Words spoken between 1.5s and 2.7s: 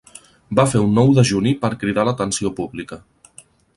per cridar l'atenció